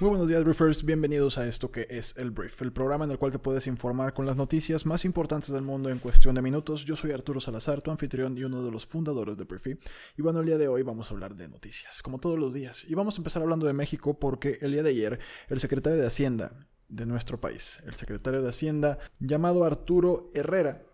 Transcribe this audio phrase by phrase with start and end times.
[0.00, 0.84] Muy buenos días, Briefers.
[0.84, 4.14] Bienvenidos a esto que es el Brief, el programa en el cual te puedes informar
[4.14, 6.84] con las noticias más importantes del mundo en cuestión de minutos.
[6.84, 9.76] Yo soy Arturo Salazar, tu anfitrión y uno de los fundadores de Briefy.
[10.16, 12.84] Y bueno, el día de hoy vamos a hablar de noticias, como todos los días.
[12.88, 15.18] Y vamos a empezar hablando de México porque el día de ayer
[15.48, 16.52] el secretario de Hacienda
[16.88, 20.86] de nuestro país, el secretario de Hacienda llamado Arturo Herrera,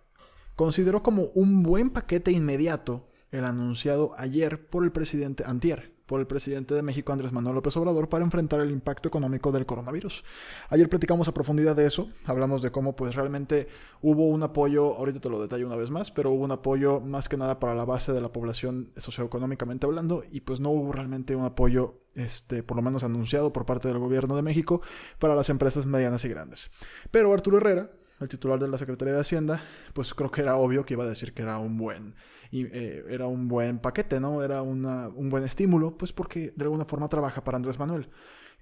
[0.57, 6.27] consideró como un buen paquete inmediato el anunciado ayer por el presidente Antier por el
[6.27, 10.25] presidente de México Andrés Manuel López Obrador para enfrentar el impacto económico del coronavirus.
[10.69, 13.69] Ayer platicamos a profundidad de eso, hablamos de cómo pues realmente
[14.03, 17.29] hubo un apoyo, ahorita te lo detallo una vez más, pero hubo un apoyo más
[17.29, 21.37] que nada para la base de la población socioeconómicamente hablando y pues no hubo realmente
[21.37, 24.83] un apoyo este, por lo menos anunciado por parte del gobierno de México
[25.19, 26.71] para las empresas medianas y grandes.
[27.11, 30.85] Pero Arturo Herrera, el titular de la Secretaría de Hacienda, pues creo que era obvio
[30.85, 32.15] que iba a decir que era un buen
[32.55, 34.41] y eh, era un buen paquete, ¿no?
[34.41, 38.09] Era un buen estímulo, pues porque de alguna forma trabaja para Andrés Manuel.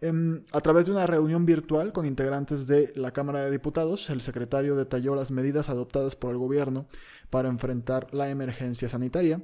[0.00, 4.22] Em, a través de una reunión virtual con integrantes de la Cámara de Diputados, el
[4.22, 6.86] secretario detalló las medidas adoptadas por el gobierno
[7.28, 9.42] para enfrentar la emergencia sanitaria.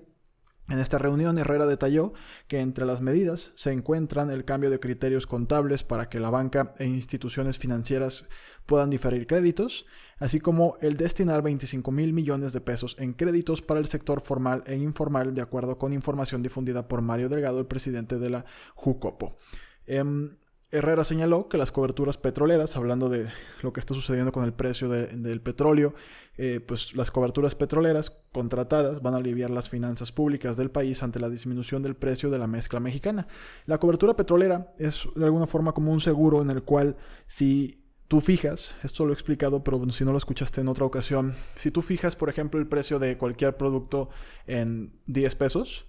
[0.69, 2.13] En esta reunión, Herrera detalló
[2.47, 6.75] que entre las medidas se encuentran el cambio de criterios contables para que la banca
[6.79, 8.27] e instituciones financieras
[8.67, 9.87] puedan diferir créditos,
[10.19, 14.63] así como el destinar 25 mil millones de pesos en créditos para el sector formal
[14.67, 19.39] e informal, de acuerdo con información difundida por Mario Delgado, el presidente de la Jucopo.
[19.87, 20.37] Em,
[20.71, 23.29] Herrera señaló que las coberturas petroleras, hablando de
[23.63, 25.95] lo que está sucediendo con el precio del petróleo,
[26.37, 31.21] eh, pues las coberturas petroleras contratadas van a aliviar las finanzas públicas del país ante
[31.21, 33.27] la disminución del precio de la mezcla mexicana.
[33.65, 36.97] La cobertura petrolera es de alguna forma como un seguro en el cual
[37.27, 41.34] si tú fijas, esto lo he explicado, pero si no lo escuchaste en otra ocasión,
[41.55, 44.11] si tú fijas, por ejemplo, el precio de cualquier producto
[44.47, 45.87] en 10 pesos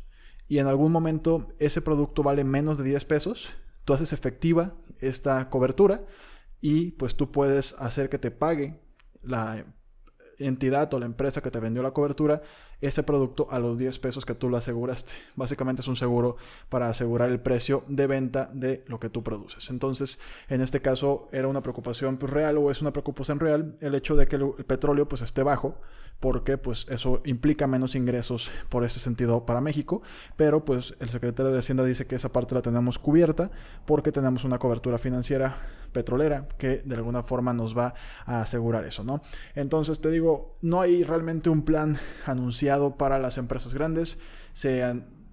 [0.47, 3.49] y en algún momento ese producto vale menos de 10 pesos,
[3.89, 6.05] tú haces efectiva esta cobertura
[6.61, 8.79] y pues tú puedes hacer que te pague
[9.23, 9.65] la
[10.37, 12.43] entidad o la empresa que te vendió la cobertura
[12.81, 15.13] ese producto a los 10 pesos que tú lo aseguraste.
[15.35, 16.37] Básicamente es un seguro
[16.69, 19.69] para asegurar el precio de venta de lo que tú produces.
[19.69, 23.95] Entonces, en este caso era una preocupación pues, real o es una preocupación real el
[23.95, 25.75] hecho de que el, petróleo pues esté bajo
[26.19, 30.01] porque pues eso implica menos ingresos por ese sentido para México,
[30.35, 33.51] pero pues el secretario de Hacienda dice que esa parte la tenemos cubierta
[33.85, 35.55] porque tenemos una cobertura financiera
[35.91, 37.93] petrolera que de alguna forma nos va
[38.25, 39.21] a asegurar eso, ¿no?
[39.55, 44.19] Entonces te digo, no hay realmente un plan anunciado para las empresas grandes.
[44.53, 44.83] Se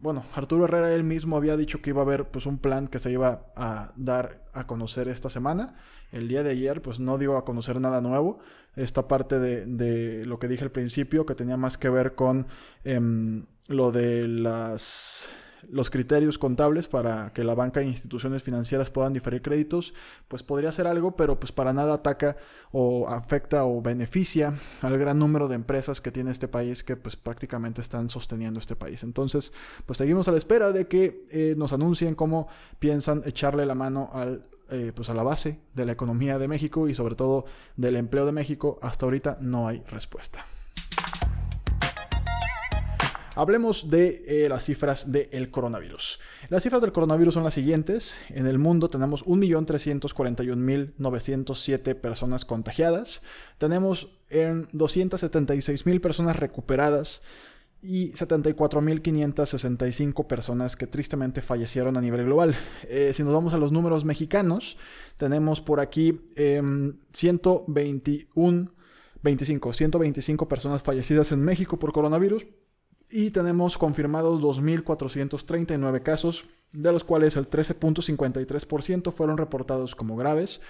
[0.01, 2.99] bueno, Arturo Herrera él mismo había dicho que iba a haber pues un plan que
[2.99, 5.75] se iba a dar a conocer esta semana.
[6.13, 8.39] El día de ayer pues no dio a conocer nada nuevo.
[8.77, 12.47] Esta parte de, lo que dije al principio que tenía más que ver con
[12.85, 15.29] em, lo de las
[15.69, 19.95] los criterios contables para que la banca e instituciones financieras puedan diferir créditos,
[20.29, 22.37] pues podría ser algo, pero pues para nada ataca
[22.73, 27.17] o afecta o beneficia al gran número de empresas que tiene este país que pues
[27.17, 29.03] prácticamente están sosteniendo este país.
[29.03, 29.53] Entonces,
[29.87, 34.11] pues seguimos a la espera de que eh, nos anuncien cómo piensan echarle la mano
[34.13, 37.45] al eh, pues a la base de la economía de México y sobre todo
[37.77, 40.45] del empleo de México, hasta ahorita no hay respuesta.
[43.37, 46.19] Hablemos de eh, las cifras del coronavirus.
[46.49, 48.19] Las cifras del coronavirus son las siguientes.
[48.31, 53.21] En el mundo tenemos 1.341.907 personas contagiadas.
[53.59, 57.21] Tenemos en 276.000 personas recuperadas
[57.83, 62.57] y 74.565 personas que tristemente fallecieron a nivel global.
[62.89, 64.79] Eh, si nos vamos a los números mexicanos,
[65.19, 66.23] tenemos por aquí
[67.13, 68.73] 121,
[69.23, 72.47] 25, 125 personas fallecidas en México por coronavirus
[73.11, 80.61] y tenemos confirmados 2.439 casos, de los cuales el 13.53% fueron reportados como graves.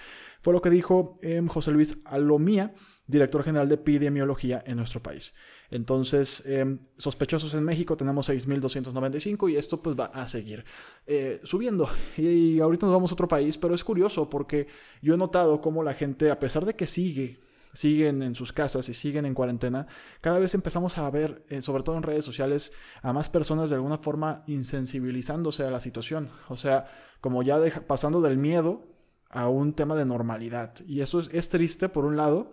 [0.41, 2.73] Fue lo que dijo em, José Luis Alomía,
[3.07, 5.33] director general de epidemiología en nuestro país.
[5.69, 10.63] Entonces, em, sospechosos en México tenemos 6.295 y esto pues va a seguir
[11.05, 11.89] eh, subiendo.
[12.17, 14.67] Y, ahorita nos vamos a otro país, pero es curioso porque
[15.01, 17.41] yo he notado cómo la gente, a pesar de que sigue
[17.77, 19.85] siguen en sus casas y siguen en cuarentena,
[20.19, 22.71] cada vez empezamos a ver, eh, sobre todo en redes sociales,
[23.03, 26.29] a más personas de alguna forma insensibilizándose a la situación.
[26.49, 26.87] O sea,
[27.21, 28.87] como ya pasando del miedo
[29.29, 30.73] a un tema de normalidad.
[30.87, 32.51] Y eso es, triste por un lado,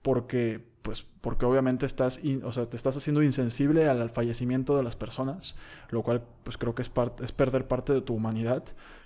[0.00, 4.96] porque pues porque obviamente estás, o sea, te estás haciendo insensible al, fallecimiento de las
[4.96, 5.54] personas,
[5.90, 6.90] lo cual pues creo que es,
[7.22, 8.64] es perder parte de tu humanidad.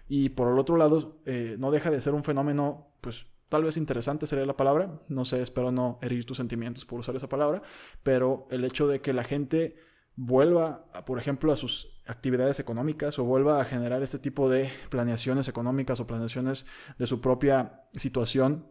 [0.08, 3.76] Y por el otro lado, eh, no deja de ser un fenómeno, pues tal vez
[3.76, 7.62] interesante sería la palabra, no sé, espero no herir tus sentimientos por usar esa palabra,
[8.02, 9.76] pero el hecho de que la gente
[10.16, 15.48] vuelva, por ejemplo, a sus actividades económicas o vuelva a generar este tipo de planeaciones
[15.48, 16.66] económicas o planeaciones
[16.98, 18.70] de su propia situación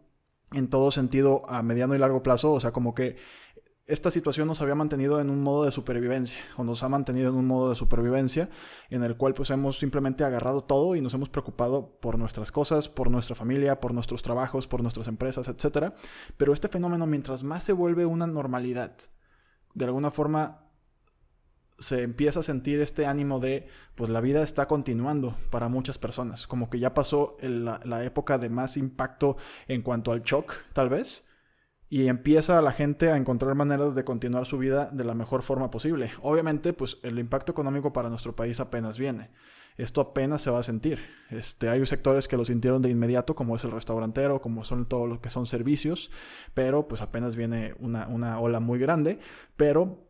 [0.52, 3.18] en todo sentido a mediano y largo plazo, o sea, como que
[3.88, 7.36] esta situación nos había mantenido en un modo de supervivencia, o nos ha mantenido en
[7.36, 8.50] un modo de supervivencia,
[8.90, 12.90] en el cual pues hemos simplemente agarrado todo y nos hemos preocupado por nuestras cosas,
[12.90, 15.94] por nuestra familia, por nuestros trabajos, por nuestras empresas, etc.
[16.36, 18.96] Pero este fenómeno, mientras más se vuelve una normalidad,
[19.76, 20.62] de alguna forma
[21.78, 26.48] se empieza a sentir este ánimo de, pues la vida está continuando para muchas personas,
[26.48, 31.28] como que ya pasó la, época de más impacto en cuanto al shock, tal vez,
[31.90, 35.70] y empieza la gente a encontrar maneras de continuar su vida de la mejor forma
[35.70, 36.12] posible.
[36.22, 39.30] Obviamente, pues el impacto económico para nuestro país apenas viene.
[39.78, 41.00] Esto apenas se va a sentir.
[41.30, 45.06] Este, hay sectores que lo sintieron de inmediato, como es el restaurantero, como son todo
[45.06, 46.12] lo que son servicios,
[46.54, 49.20] pero pues apenas viene una, una ola muy grande.
[49.58, 50.05] Pero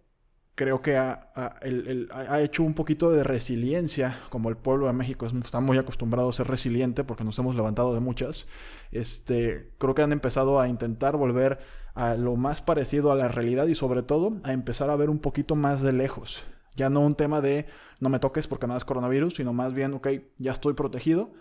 [0.55, 5.77] creo que ha, hecho un poquito de resiliencia, como el pueblo de México está muy
[5.77, 8.47] acostumbrado a ser resiliente porque nos hemos levantado de muchas.
[8.91, 11.59] Este, creo que han empezado a intentar volver
[11.93, 15.19] a lo más parecido a la realidad y sobre todo a empezar a ver un
[15.19, 16.43] poquito más de lejos.
[16.75, 17.67] Ya no un tema de
[17.99, 20.07] no me toques porque me das coronavirus, sino más bien, ok,
[20.37, 21.33] ya estoy protegido,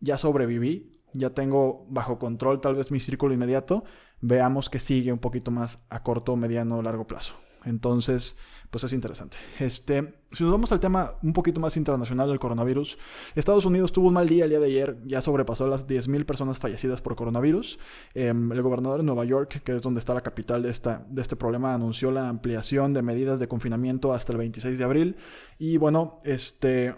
[0.00, 3.84] ya sobreviví, ya tengo bajo control tal vez mi círculo inmediato,
[4.20, 7.34] veamos que sigue un poquito más a corto, mediano, largo plazo.
[7.64, 8.36] Entonces,
[8.70, 9.38] pues es interesante.
[9.58, 12.98] Este, si nos vamos al tema un poquito más internacional del coronavirus,
[13.34, 16.58] Estados Unidos tuvo un mal día el día de ayer, ya sobrepasó las 10.000 personas
[16.58, 17.78] fallecidas por coronavirus.
[18.14, 21.22] Em, el gobernador de Nueva York, que es donde está la capital de, esta, de
[21.22, 25.16] este problema, anunció la ampliación de medidas de confinamiento hasta el 26 de abril.
[25.58, 26.94] Y bueno, este,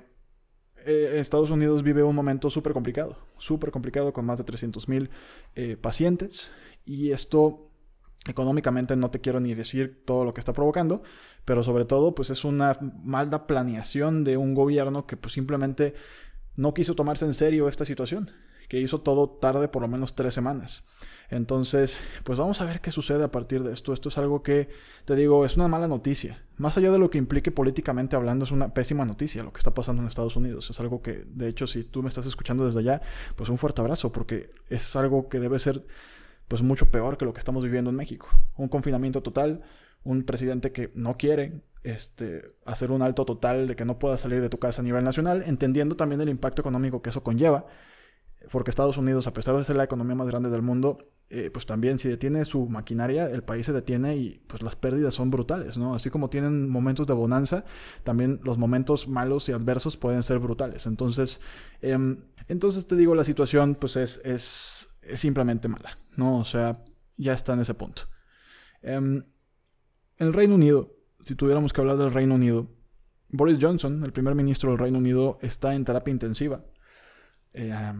[0.85, 5.09] eh, Estados Unidos vive un momento súper complicado, súper complicado con más de 300.000
[5.55, 6.51] eh, pacientes.
[6.85, 7.70] Y esto
[8.27, 11.03] Económicamente no te quiero ni decir todo lo que está provocando,
[11.45, 15.95] pero sobre todo pues es una mala planeación de un gobierno que pues simplemente
[16.57, 18.31] no quiso tomarse en serio esta situación,
[18.69, 20.85] que hizo todo tarde por lo menos tres semanas.
[21.31, 23.93] Entonces, pues vamos a ver qué sucede a partir de esto.
[23.93, 24.69] Esto es algo que,
[25.05, 26.45] te digo, es una mala noticia.
[26.57, 29.73] Más allá de lo que implique políticamente hablando, es una pésima noticia lo que está
[29.73, 30.69] pasando en Estados Unidos.
[30.71, 33.01] Es algo que, de hecho, si tú me estás escuchando desde allá,
[33.37, 35.87] pues un fuerte abrazo, porque es algo que debe ser
[36.51, 38.27] pues mucho peor que lo que estamos viviendo en México.
[38.57, 39.63] Un confinamiento total,
[40.03, 44.41] un presidente que no quiere este, hacer un alto total de que no pueda salir
[44.41, 47.67] de tu casa a nivel nacional, entendiendo también el impacto económico que eso conlleva,
[48.51, 50.99] porque Estados Unidos, a pesar de ser la economía más grande del mundo,
[51.29, 55.15] eh, pues también si detiene su maquinaria, el país se detiene y pues las pérdidas
[55.15, 55.95] son brutales, ¿no?
[55.95, 57.65] Así como tienen momentos de bonanza,
[58.03, 60.87] también los momentos malos y adversos pueden ser brutales.
[60.87, 61.41] Entonces,
[61.81, 66.39] em, entonces te digo, la situación pues es, es es simplemente mala, ¿no?
[66.39, 66.83] O sea,
[67.17, 68.03] ya está en ese punto.
[68.83, 69.25] Em,
[70.19, 72.69] en el Reino Unido, si tuviéramos que hablar del Reino Unido,
[73.29, 76.65] Boris Johnson, el primer ministro del Reino Unido, está en terapia intensiva
[77.53, 77.93] eh,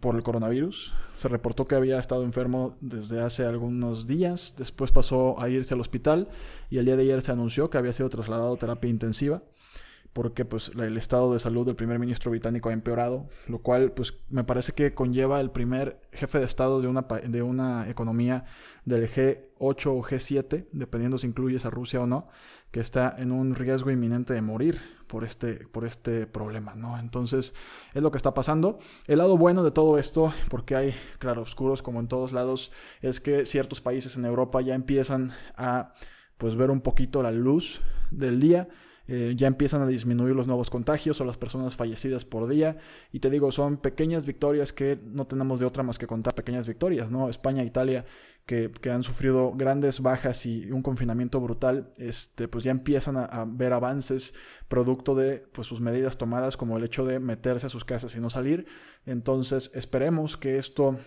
[0.00, 0.92] por el coronavirus.
[1.16, 5.80] Se reportó que había estado enfermo desde hace algunos días, después pasó a irse al
[5.80, 6.28] hospital
[6.70, 9.42] y el día de ayer se anunció que había sido trasladado a terapia intensiva
[10.14, 14.14] porque pues el estado de salud del primer ministro británico ha empeorado, lo cual pues
[14.30, 18.44] me parece que conlleva el primer jefe de estado de una, de una economía
[18.84, 22.28] del G8 o G7, dependiendo si incluyes a Rusia o no,
[22.70, 26.96] que está en un riesgo inminente de morir por este, por este problema, ¿no?
[26.96, 27.52] Entonces
[27.92, 28.78] es lo que está pasando.
[29.08, 32.70] El lado bueno de todo esto, porque hay claroscuros como en todos lados,
[33.02, 35.92] es que ciertos países en Europa ya empiezan a
[36.38, 37.80] pues ver un poquito la luz
[38.12, 38.68] del día
[39.06, 42.78] eh, ya empiezan a disminuir los nuevos contagios o las personas fallecidas por día.
[43.12, 46.66] Y te digo, son pequeñas victorias que no tenemos de otra más que contar pequeñas
[46.66, 47.28] victorias, ¿no?
[47.28, 48.06] España, Italia,
[48.46, 53.44] que, han sufrido grandes bajas y un confinamiento brutal, este, pues ya empiezan a, a,
[53.46, 54.34] ver avances
[54.68, 58.20] producto de pues, sus medidas tomadas, como el hecho de meterse a sus casas y
[58.20, 58.66] no salir.
[59.06, 60.98] Entonces, esperemos que esto,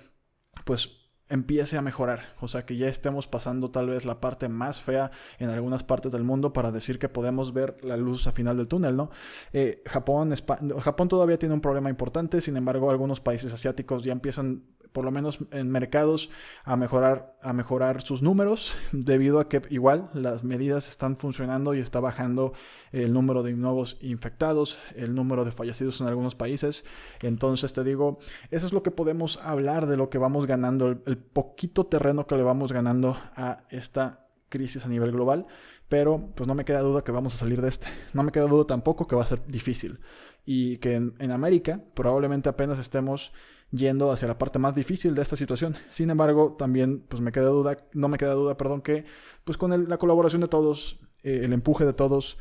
[0.65, 4.79] pues empiece a mejorar, o sea que ya estemos pasando tal vez la parte más
[4.79, 8.57] fea en algunas partes del mundo para decir que podemos ver la luz a final
[8.57, 9.09] del túnel, ¿no?
[9.51, 10.33] Eh, Japón,
[10.79, 14.63] Japón todavía tiene un problema importante, sin embargo algunos países asiáticos ya empiezan
[14.97, 16.31] por lo menos en mercados,
[16.63, 21.79] a mejorar, a mejorar sus números, debido a que igual las medidas están funcionando y
[21.81, 22.53] está bajando
[22.91, 26.83] el número de nuevos infectados, el número de fallecidos en algunos países.
[27.21, 28.17] Entonces te digo,
[28.49, 32.35] eso es lo que podemos hablar de lo que vamos ganando, el, poquito terreno que
[32.35, 35.45] le vamos ganando a esta crisis a nivel global.
[35.89, 37.85] Pero pues no me queda duda que vamos a salir de este.
[38.13, 39.99] No me queda duda tampoco que va a ser difícil.
[40.43, 43.31] Y que en, en América probablemente apenas estemos
[43.71, 45.75] yendo hacia la parte más difícil de esta situación.
[45.89, 49.05] Sin embargo, también pues me queda duda, no me queda duda, perdón, que
[49.43, 52.37] pues con la colaboración de todos, eh, el empuje de todos,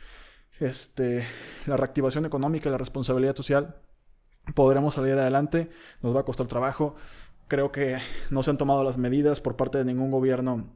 [0.61, 1.25] este,
[1.66, 3.76] la reactivación económica y la responsabilidad social,
[4.54, 5.71] podremos salir adelante.
[6.02, 6.95] Nos va a costar trabajo.
[7.49, 7.99] Creo que
[8.30, 10.73] no se han tomado las medidas por parte de ningún gobierno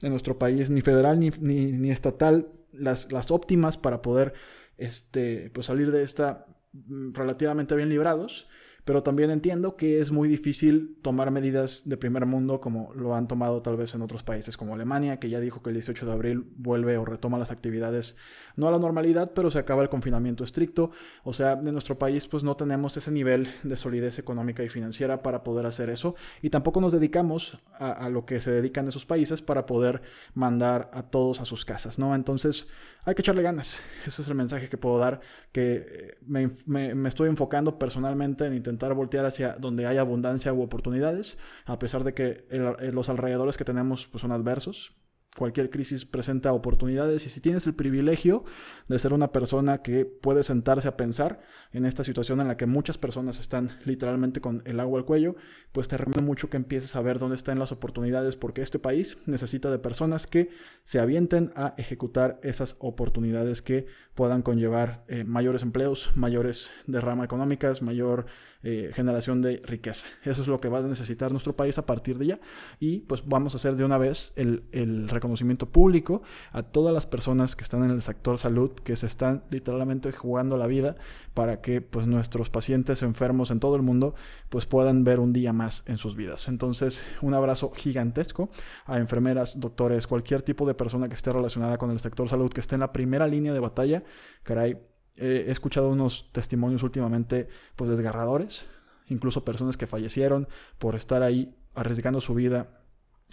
[0.00, 4.34] en nuestro país, ni federal ni, ni, estatal, las, las óptimas para poder
[4.76, 8.48] este, pues salir de esta mm, relativamente bien librados
[8.84, 13.26] pero también entiendo que es muy difícil tomar medidas de primer mundo como lo han
[13.26, 16.12] tomado tal vez en otros países como Alemania, que ya dijo que el 18 de
[16.12, 18.16] abril vuelve o retoma las actividades
[18.56, 20.90] no a la normalidad, pero se acaba el confinamiento estricto.
[21.24, 25.22] O sea, en nuestro país pues no tenemos ese nivel de solidez económica y financiera
[25.22, 29.40] para poder hacer eso y tampoco nos dedicamos a, lo que se dedican esos países
[29.40, 30.02] para poder
[30.34, 32.14] mandar a todos a sus casas, ¿no?
[32.14, 32.68] Entonces
[33.04, 33.80] hay que echarle ganas.
[34.06, 35.20] Ese es el mensaje que puedo dar,
[35.52, 41.38] que me, me, estoy enfocando personalmente en intentar voltear hacia donde hay abundancia u oportunidades,
[41.66, 42.46] a pesar de que
[42.92, 44.96] los alrededores que tenemos pues, son adversos
[45.36, 48.44] cualquier crisis presenta oportunidades y si tienes el privilegio
[48.88, 51.40] de ser una persona que puede sentarse a pensar
[51.72, 55.34] en esta situación en la que muchas personas están literalmente con el agua al cuello,
[55.72, 59.18] pues te recomiendo mucho que empieces a ver dónde están las oportunidades porque este país
[59.26, 60.50] necesita de personas que
[60.84, 67.82] se avienten a ejecutar esas oportunidades que puedan conllevar eh, mayores empleos, mayores derramas económicas,
[67.82, 68.26] mayor
[68.62, 70.06] eh, generación de riqueza.
[70.22, 72.40] Eso es lo que va a necesitar nuestro país a partir de ya.
[72.78, 77.06] Y pues vamos a hacer de una vez el, el reconocimiento público a todas las
[77.06, 80.96] personas que están en el sector salud, que se están literalmente jugando la vida
[81.32, 84.14] para que pues nuestros pacientes enfermos en todo el mundo
[84.50, 86.48] pues puedan ver un día más en sus vidas.
[86.48, 88.50] Entonces, un abrazo gigantesco
[88.84, 92.60] a enfermeras, doctores, cualquier tipo de persona que esté relacionada con el sector salud, que
[92.60, 94.04] esté en la primera línea de batalla.
[94.42, 94.78] Caray,
[95.16, 98.66] he escuchado unos testimonios últimamente pues desgarradores,
[99.08, 102.83] incluso personas que fallecieron por estar ahí arriesgando su vida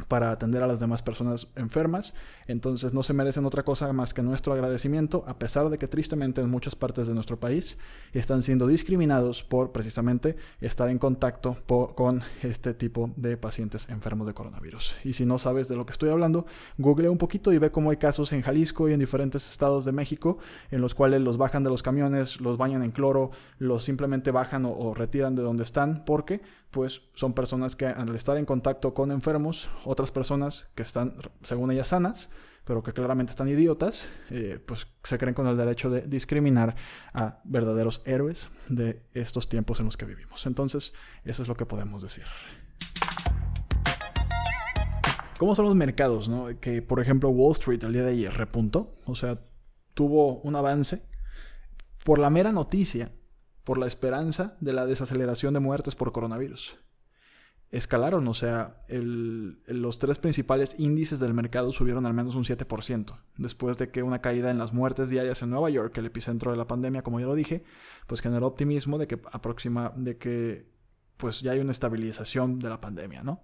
[0.07, 2.13] para atender a las demás personas enfermas.
[2.47, 6.41] Entonces no se merecen otra cosa más que nuestro agradecimiento, a pesar de que tristemente
[6.41, 7.77] en muchas partes de nuestro país
[8.13, 11.57] están siendo discriminados por precisamente estar en contacto
[11.95, 14.97] con este tipo de pacientes enfermos de coronavirus.
[15.03, 16.45] Y si no sabes de lo que estoy hablando,
[16.77, 19.91] google un poquito y ve cómo hay casos en Jalisco y en diferentes estados de
[19.91, 20.39] México
[20.71, 24.65] en los cuales los bajan de los camiones, los bañan en cloro, los simplemente bajan
[24.65, 28.93] o, o retiran de donde están porque pues son personas que al estar en contacto
[28.93, 32.29] con enfermos, otras personas que están, según ellas, sanas,
[32.65, 36.75] pero que claramente están idiotas, eh, pues se creen con el derecho de discriminar
[37.13, 40.45] a verdaderos héroes de estos tiempos en los que vivimos.
[40.45, 42.25] Entonces, eso es lo que podemos decir.
[45.37, 46.29] ¿Cómo son los mercados?
[46.29, 46.47] No?
[46.59, 49.39] Que, por ejemplo, Wall Street el día de ayer repuntó, o sea,
[49.95, 51.01] tuvo un avance
[52.03, 53.11] por la mera noticia
[53.63, 56.77] por la esperanza de la desaceleración de muertes por coronavirus.
[57.71, 63.77] Escalaron, o sea, los tres principales índices del mercado subieron al menos un 7%, después
[63.77, 66.67] de que una caída en las muertes diarias en Nueva York, el epicentro de la
[66.67, 67.63] pandemia, como ya lo dije,
[68.07, 70.69] pues generó optimismo de que aproxima, de que
[71.15, 73.43] pues ya hay una estabilización de la pandemia, ¿no?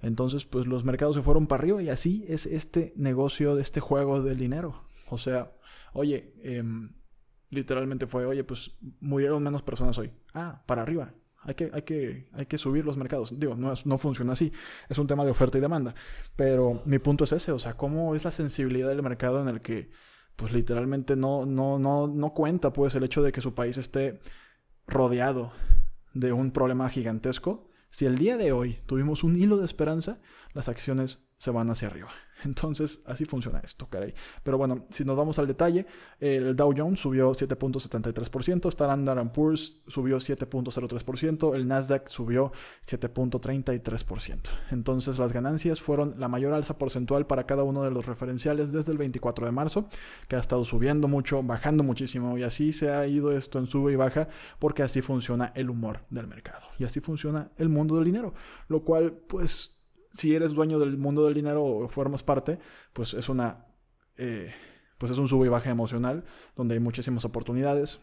[0.00, 3.80] Entonces, pues los mercados se fueron para arriba y así es este negocio de este
[3.80, 4.84] juego del dinero.
[5.10, 5.52] O sea,
[5.92, 6.62] oye, eh,
[7.50, 10.12] literalmente fue, oye, pues murieron menos personas hoy.
[10.34, 11.14] Ah, para arriba.
[11.46, 13.38] Hay que, hay que, hay que subir los mercados.
[13.38, 14.52] Digo, no, no funciona así.
[14.88, 15.94] Es un tema de oferta y demanda.
[16.34, 19.60] Pero mi punto es ese, o sea, cómo es la sensibilidad del mercado en el
[19.60, 19.90] que,
[20.34, 24.20] pues literalmente no, no, no, no cuenta, pues, el hecho de que su país esté
[24.86, 25.52] rodeado
[26.14, 27.70] de un problema gigantesco.
[27.90, 30.20] Si el día de hoy tuvimos un hilo de esperanza,
[30.52, 32.10] las acciones se van hacia arriba.
[32.44, 34.14] Entonces, así funciona esto, caray.
[34.42, 35.86] Pero bueno, si nos vamos al detalle,
[36.20, 42.52] el Dow Jones subió 7.73%, Standard Poor's subió 7.03%, el Nasdaq subió
[42.86, 44.50] 7.33%.
[44.70, 48.92] Entonces, las ganancias fueron la mayor alza porcentual para cada uno de los referenciales desde
[48.92, 49.88] el 24 de marzo,
[50.28, 53.92] que ha estado subiendo mucho, bajando muchísimo, y así se ha ido esto en sube
[53.92, 54.28] y baja,
[54.58, 56.66] porque así funciona el humor del mercado.
[56.78, 58.34] Y así funciona el mundo del dinero,
[58.68, 59.75] lo cual, pues,
[60.16, 62.58] si eres dueño del mundo del dinero o formas parte,
[62.92, 63.66] pues es una,
[64.16, 64.52] eh,
[64.98, 68.00] pues es un sube y baja emocional donde hay muchísimas oportunidades.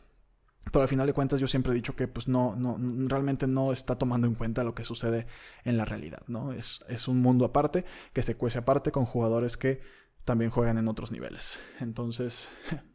[0.72, 2.78] Pero al final de cuentas yo siempre he dicho que pues no, no,
[3.10, 5.28] realmente no está tomando en cuenta lo que sucede
[5.66, 6.54] en la realidad, ¿no?
[6.54, 9.82] Es, es un mundo aparte, que se cuece aparte con jugadores que
[10.24, 11.60] también juegan en otros niveles.
[11.82, 12.50] Entonces,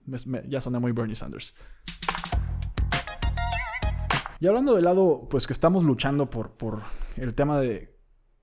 [0.49, 1.57] ya soné muy Bernie Sanders.
[4.41, 6.83] Y hablando del lado, pues que estamos luchando por, por
[7.17, 7.98] el tema de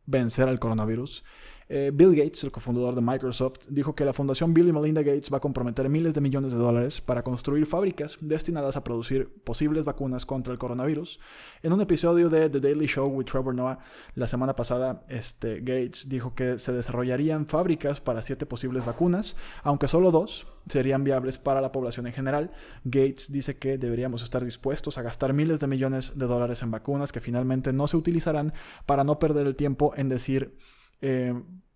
[0.06, 1.24] vencer al coronavirus,
[1.68, 5.32] eh, Bill Gates, el cofundador de Microsoft, dijo que la fundación Bill y Melinda Gates
[5.34, 9.86] va a comprometer miles de millones de dólares para construir fábricas destinadas a producir posibles
[9.86, 11.20] vacunas contra el coronavirus.
[11.64, 13.80] En un episodio de The Daily Show with Trevor Noah
[14.14, 19.88] la semana pasada, este, Gates dijo que se desarrollarían fábricas para siete posibles vacunas, aunque
[19.88, 22.52] solo dos serían viables para la población en general.
[22.84, 27.12] Gates dice que deberíamos estar dispuestos a gastar miles de millones de dólares en vacunas
[27.12, 28.54] que finalmente no se utilizarán
[28.86, 30.56] para no perder el tiempo en decir
[31.02, 31.34] eh,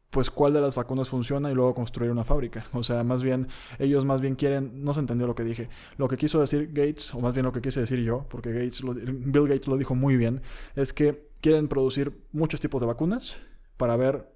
[0.09, 2.65] pues cuál de las vacunas funciona y luego construir una fábrica.
[2.73, 3.47] O sea, más bien,
[3.77, 5.69] ellos más bien quieren, no se entendió lo que dije.
[5.97, 8.81] Lo que quiso decir Gates, o más bien lo que quise decir yo, porque Gates
[8.83, 10.41] Bill Gates lo dijo muy bien,
[10.75, 13.39] es que quieren producir muchos tipos de vacunas
[13.77, 14.31] para ver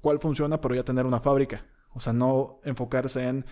[0.00, 1.66] cuál funciona, pero ya tener una fábrica.
[1.92, 3.46] O sea, no enfocarse en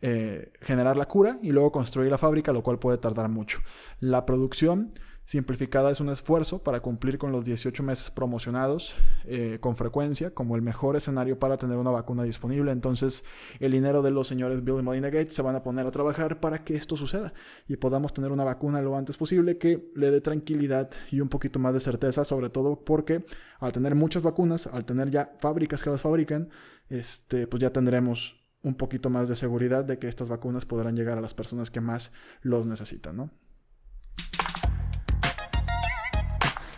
[0.00, 3.60] eh, generar la cura y luego construir la fábrica, lo cual puede tardar mucho.
[4.00, 4.92] La producción
[5.26, 10.54] Simplificada es un esfuerzo para cumplir con los 18 meses promocionados eh, con frecuencia como
[10.54, 12.72] el mejor escenario para tener una vacuna disponible.
[12.72, 13.24] Entonces,
[13.58, 16.40] el dinero de los señores Bill y Melinda Gates se van a poner a trabajar
[16.40, 17.32] para que esto suceda
[17.66, 21.58] y podamos tener una vacuna lo antes posible que le dé tranquilidad y un poquito
[21.58, 23.24] más de certeza, sobre todo porque
[23.60, 26.50] al tener muchas vacunas, al tener ya fábricas que las fabrican,
[26.90, 31.16] este, pues ya tendremos un poquito más de seguridad de que estas vacunas podrán llegar
[31.16, 32.12] a las personas que más
[32.42, 33.30] los necesitan, ¿no?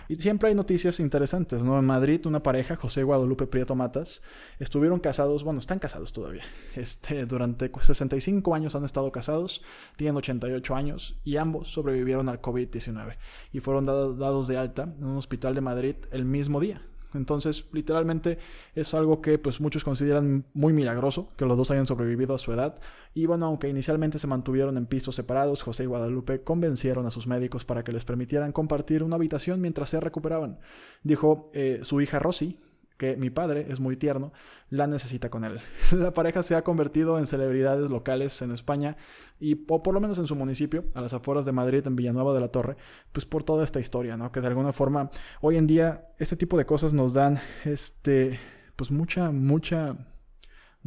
[0.09, 1.79] Y siempre hay noticias interesantes, ¿no?
[1.79, 4.23] En Madrid, una pareja, José Guadalupe Prieto Matas,
[4.59, 6.45] estuvieron casados, bueno, están casados todavía.
[6.77, 9.63] Este, durante 65 años han estado casados,
[9.97, 13.17] tienen 88 años y ambos sobrevivieron al COVID-19
[13.53, 16.83] y fueron dados de alta en un hospital de Madrid el mismo día.
[17.15, 18.39] Entonces, literalmente
[18.75, 22.53] es algo que pues muchos consideran muy milagroso que los dos hayan sobrevivido a su
[22.53, 22.79] edad.
[23.15, 27.27] Y bueno, aunque inicialmente se mantuvieron en pisos separados, José y Guadalupe convencieron a sus
[27.27, 30.59] médicos para que les permitieran compartir una habitación mientras se recuperaban.
[31.03, 32.59] Dijo eh, su hija Rosy,
[32.97, 34.33] que mi padre es muy tierno,
[34.71, 35.61] la necesita con él.
[35.93, 38.97] La pareja se ha convertido en celebridades locales en España
[39.39, 42.41] y por lo menos en su municipio, a las afueras de Madrid, en Villanueva de
[42.41, 42.77] la Torre,
[43.13, 44.33] pues por toda esta historia, ¿no?
[44.33, 45.11] Que de alguna forma
[45.43, 48.41] hoy en día este tipo de cosas nos dan, este,
[48.77, 49.97] pues mucha, mucha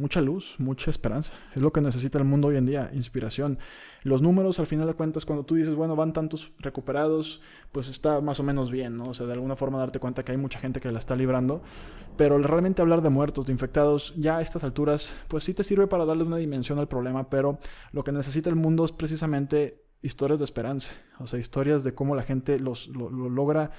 [0.00, 1.32] mucha luz, mucha esperanza.
[1.54, 3.58] Es lo que necesita el mundo hoy en día, inspiración.
[4.02, 8.20] Los números, al final de cuentas, cuando tú dices, bueno, van tantos recuperados, pues está
[8.20, 9.10] más o menos bien, ¿no?
[9.10, 11.62] O sea, de alguna forma darte cuenta que hay mucha gente que la está librando.
[12.16, 15.86] Pero realmente hablar de muertos, de infectados, ya a estas alturas, pues sí te sirve
[15.86, 17.58] para darle una dimensión al problema, pero
[17.92, 22.14] lo que necesita el mundo es precisamente historias de esperanza, o sea, historias de cómo
[22.14, 23.72] la gente los, lo logra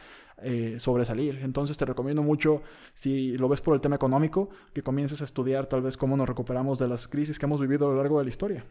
[0.44, 1.40] eh, sobresalir.
[1.44, 2.62] Entonces te recomiendo mucho,
[2.94, 6.28] si lo ves por el tema económico, que comiences a estudiar tal vez cómo nos
[6.28, 8.66] recuperamos de las crisis que hemos vivido a lo largo de la historia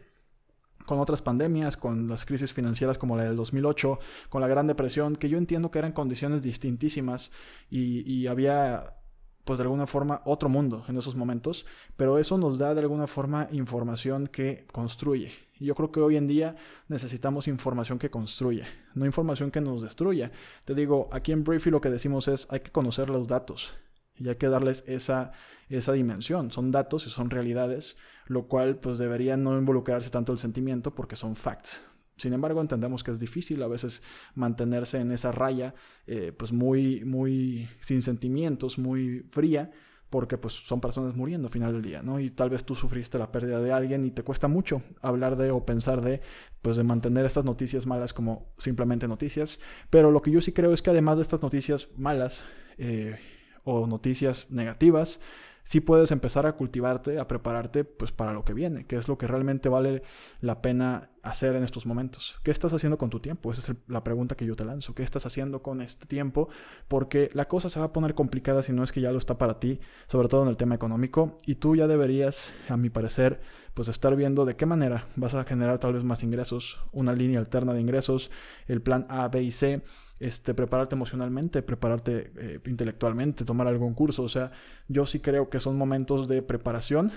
[0.85, 5.15] con otras pandemias, con las crisis financieras como la del 2008, con la Gran Depresión,
[5.15, 7.31] que yo entiendo que eran condiciones distintísimas
[7.69, 8.95] y, y había
[9.43, 11.65] pues de alguna forma otro mundo en esos momentos,
[11.97, 15.33] pero eso nos da de alguna forma información que construye.
[15.61, 16.55] Y yo creo que hoy en día
[16.87, 20.31] necesitamos información que construya, no información que nos destruya.
[20.65, 23.75] Te digo, aquí en Briefy lo que decimos es hay que conocer los datos
[24.15, 25.33] y hay que darles esa,
[25.69, 26.49] esa dimensión.
[26.49, 27.95] Son datos y son realidades,
[28.25, 31.83] lo cual pues debería no involucrarse tanto el sentimiento porque son facts.
[32.17, 34.01] Sin embargo, entendemos que es difícil a veces
[34.33, 35.75] mantenerse en esa raya,
[36.07, 39.69] eh, pues muy, muy sin sentimientos, muy fría,
[40.11, 42.19] porque pues son personas muriendo al final del día, ¿no?
[42.19, 45.51] Y tal vez tú sufriste la pérdida de alguien y te cuesta mucho hablar de
[45.51, 46.21] o pensar de,
[46.61, 49.61] pues de mantener estas noticias malas como simplemente noticias.
[49.89, 52.43] Pero lo que yo sí creo es que además de estas noticias malas
[52.77, 53.17] eh,
[53.63, 55.21] o noticias negativas,
[55.63, 59.17] sí puedes empezar a cultivarte, a prepararte pues para lo que viene, que es lo
[59.17, 60.03] que realmente vale
[60.41, 62.39] la pena hacer en estos momentos.
[62.43, 63.51] ¿Qué estás haciendo con tu tiempo?
[63.51, 64.95] Esa es la pregunta que yo te lanzo.
[64.95, 66.49] ¿Qué estás haciendo con este tiempo?
[66.87, 69.37] Porque la cosa se va a poner complicada si no es que ya lo está
[69.37, 73.41] para ti, sobre todo en el tema económico, y tú ya deberías, a mi parecer,
[73.73, 77.39] pues estar viendo de qué manera vas a generar tal vez más ingresos, una línea
[77.39, 78.31] alterna de ingresos,
[78.67, 79.81] el plan A, B y C
[80.21, 84.21] este, prepararte emocionalmente, prepararte eh, intelectualmente, tomar algún curso.
[84.21, 84.51] O sea,
[84.87, 87.11] yo sí creo que son momentos de preparación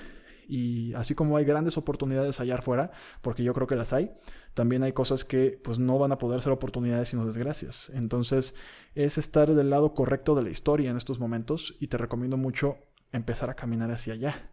[0.48, 2.90] y así como hay grandes oportunidades allá afuera,
[3.22, 4.12] porque yo creo que las hay,
[4.54, 7.90] también hay cosas que pues no van a poder ser oportunidades sino desgracias.
[7.94, 8.54] Entonces
[8.94, 12.78] es estar del lado correcto de la historia en estos momentos y te recomiendo mucho
[13.12, 14.50] empezar a caminar hacia allá.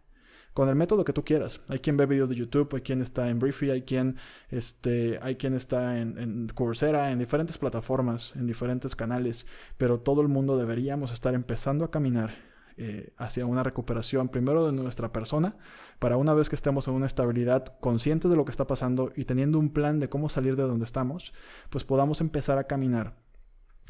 [0.54, 1.62] con el método que tú quieras.
[1.68, 4.16] Hay quien ve videos de YouTube, hay quien está en Briefy, hay quien,
[4.50, 9.46] este, hay quien está en, en Coursera, en diferentes plataformas, en diferentes canales,
[9.78, 14.72] pero todo el mundo deberíamos estar empezando a caminar eh, hacia una recuperación primero de
[14.72, 15.56] nuestra persona,
[15.98, 19.24] para una vez que estemos en una estabilidad, conscientes de lo que está pasando y
[19.24, 21.32] teniendo un plan de cómo salir de donde estamos,
[21.70, 23.16] pues podamos empezar a caminar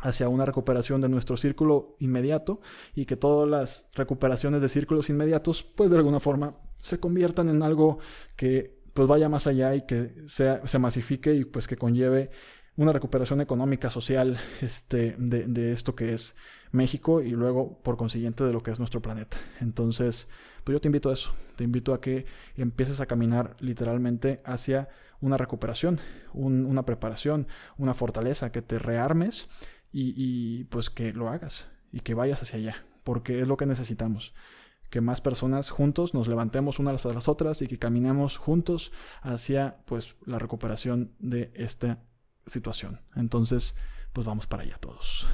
[0.02, 2.60] hacia una recuperación de nuestro círculo inmediato
[2.94, 7.62] y que todas las recuperaciones de círculos inmediatos, pues de alguna forma se conviertan en
[7.62, 7.98] algo
[8.36, 12.30] que pues vaya más allá y que sea, se masifique y pues que conlleve
[12.76, 16.36] una recuperación económica, social, este, de, de esto que es
[16.72, 19.36] México y luego por consiguiente de lo que es nuestro planeta.
[19.60, 20.28] Entonces,
[20.64, 24.88] pues yo te invito a eso, te invito a que empieces a caminar literalmente hacia
[25.20, 26.00] una recuperación,
[26.32, 27.46] una preparación,
[27.78, 29.48] una fortaleza, que te rearmes
[29.92, 33.66] y, y pues que lo hagas y que vayas hacia allá, porque es lo que
[33.66, 34.34] necesitamos
[34.92, 39.78] que más personas juntos nos levantemos unas a las otras y que caminemos juntos hacia
[39.86, 42.04] pues la recuperación de esta
[42.46, 43.00] situación.
[43.16, 43.74] Entonces,
[44.12, 45.26] pues vamos para allá todos.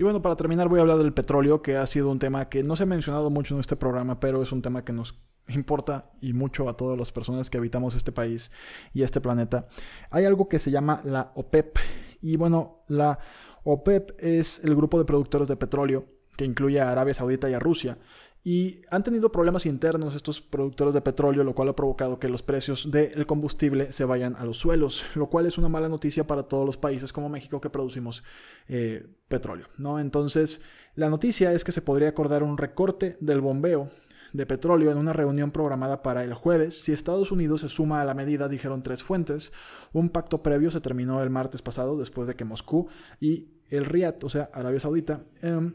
[0.00, 2.62] Y bueno, para terminar voy a hablar del petróleo, que ha sido un tema que
[2.62, 6.10] no se ha mencionado mucho en este programa, pero es un tema que nos importa
[6.22, 8.50] y mucho a todas las personas que habitamos este país
[8.94, 9.68] y este planeta.
[10.10, 11.76] Hay algo que se llama la OPEP.
[12.22, 13.18] Y bueno, la
[13.64, 17.58] OPEP es el grupo de productores de petróleo que incluye a Arabia Saudita y a
[17.58, 17.98] Rusia.
[18.42, 22.42] Y han tenido problemas internos estos productores de petróleo, lo cual ha provocado que los
[22.42, 26.44] precios del combustible se vayan a los suelos, lo cual es una mala noticia para
[26.44, 28.22] todos los países como México que producimos
[28.68, 29.66] eh, petróleo.
[29.76, 30.00] ¿no?
[30.00, 30.62] Entonces,
[30.94, 33.90] la noticia es que se podría acordar un recorte del bombeo
[34.32, 36.82] de petróleo en una reunión programada para el jueves.
[36.82, 39.52] Si Estados Unidos se suma a la medida, dijeron tres fuentes.
[39.92, 42.88] Un pacto previo se terminó el martes pasado después de que Moscú
[43.20, 45.74] y el Riyadh, o sea, Arabia Saudita, em,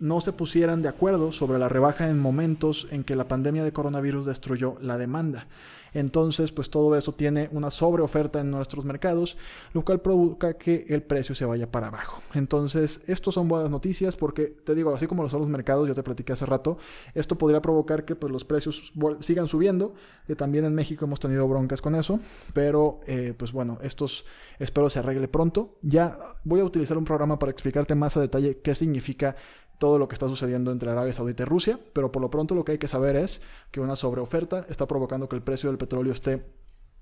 [0.00, 3.72] no se pusieran de acuerdo sobre la rebaja en momentos en que la pandemia de
[3.72, 5.46] coronavirus destruyó la demanda.
[5.92, 9.36] Entonces, pues todo eso tiene una sobreoferta en nuestros mercados,
[9.72, 12.22] lo cual provoca que el precio se vaya para abajo.
[12.34, 15.94] Entonces, estos son buenas noticias porque, te digo, así como lo son los mercados, yo
[15.94, 16.78] te platiqué hace rato,
[17.14, 19.94] esto podría provocar que pues, los precios sigan subiendo,
[20.36, 22.20] también en México hemos tenido broncas con eso,
[22.54, 24.24] pero eh, pues bueno, estos
[24.58, 25.76] espero se arregle pronto.
[25.82, 29.34] Ya voy a utilizar un programa para explicarte más a detalle qué significa
[29.80, 32.66] todo lo que está sucediendo entre Arabia Saudita y Rusia, pero por lo pronto lo
[32.66, 33.40] que hay que saber es
[33.70, 36.52] que una sobreoferta está provocando que el precio del petróleo esté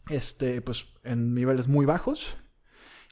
[0.09, 2.37] este, pues, en niveles muy bajos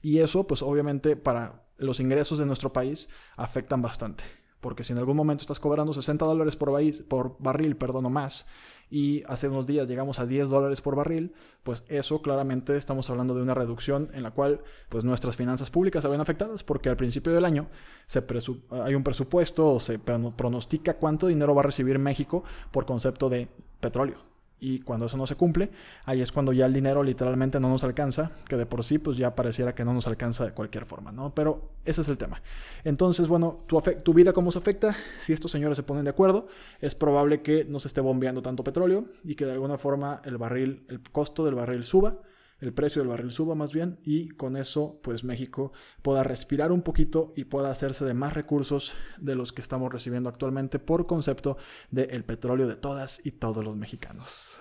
[0.02, 4.22] y eso pues obviamente para los ingresos de nuestro país afectan bastante.
[4.60, 6.70] Porque si en algún momento estás cobrando 60 dólares por,
[7.08, 8.46] por barril, perdón, o más,
[8.90, 13.34] y hace unos días llegamos a 10 dólares por barril, pues eso claramente estamos hablando
[13.34, 16.96] de una reducción en la cual pues nuestras finanzas públicas se ven afectadas porque al
[16.96, 17.68] principio del año
[18.06, 18.24] se
[18.70, 23.48] hay un presupuesto o se pronostica cuánto dinero va a recibir México por concepto de
[23.80, 25.70] petróleo y cuando eso no se cumple,
[26.04, 29.16] ahí es cuando ya el dinero literalmente no nos alcanza, que de por sí pues
[29.16, 31.34] ya pareciera que no nos alcanza de cualquier forma, ¿no?
[31.34, 32.42] Pero ese es el tema.
[32.84, 36.48] Entonces, bueno, tu, tu vida cómo se afecta, si estos señores se ponen de acuerdo,
[36.80, 40.38] es probable que no se esté bombeando tanto petróleo y que de alguna forma el
[40.38, 42.18] barril, el costo del barril suba
[42.60, 46.82] el precio del barril suba más bien y con eso pues México pueda respirar un
[46.82, 51.58] poquito y pueda hacerse de más recursos de los que estamos recibiendo actualmente por concepto
[51.90, 54.60] del petróleo de todas y todos los mexicanos.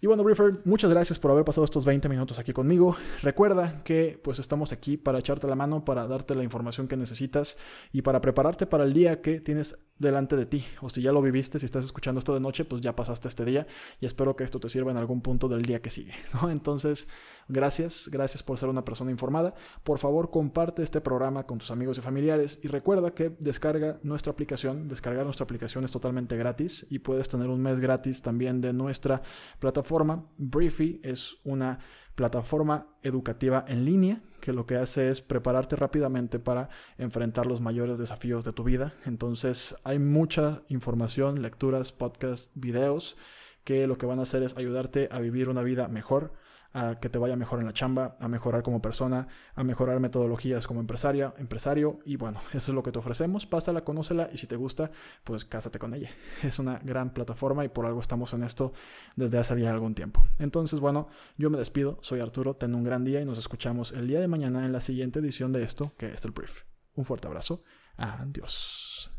[0.00, 2.96] Y bueno, Briefer, muchas gracias por haber pasado estos 20 minutos aquí conmigo.
[3.20, 7.58] Recuerda que pues estamos aquí para echarte la mano, para darte la información que necesitas
[7.92, 10.64] y para prepararte para el día que tienes delante de ti.
[10.80, 13.44] O si ya lo viviste, si estás escuchando esto de noche, pues ya pasaste este
[13.44, 13.66] día
[14.00, 16.14] y espero que esto te sirva en algún punto del día que sigue.
[16.48, 17.08] Entonces,
[17.48, 19.54] gracias, gracias por ser una persona informada.
[19.82, 24.32] Por favor, comparte este programa con tus amigos y familiares y recuerda que descarga nuestra
[24.32, 24.88] aplicación.
[24.88, 29.22] Descargar nuestra aplicación es totalmente gratis y puedes tener un mes gratis también de nuestra
[29.58, 30.24] plataforma.
[30.36, 31.78] Briefy es una
[32.18, 37.96] plataforma educativa en línea que lo que hace es prepararte rápidamente para enfrentar los mayores
[37.96, 38.92] desafíos de tu vida.
[39.06, 43.16] Entonces hay mucha información, lecturas, podcasts, videos
[43.62, 46.32] que lo que van a hacer es ayudarte a vivir una vida mejor,
[46.78, 50.66] a que te vaya mejor en la chamba, a mejorar como persona, a mejorar metodologías
[50.66, 54.46] como empresaria, empresario y bueno, eso es lo que te ofrecemos, pásala, conócela y si
[54.46, 54.90] te gusta,
[55.24, 56.10] pues cásate con ella.
[56.42, 58.72] Es una gran plataforma y por algo estamos en esto
[59.16, 60.24] desde hace ya algún tiempo.
[60.38, 64.06] Entonces, bueno, yo me despido, soy Arturo, ten un gran día y nos escuchamos el
[64.06, 66.62] día de mañana en la siguiente edición de esto, que es el brief.
[66.94, 67.62] Un fuerte abrazo,
[67.96, 69.17] adiós.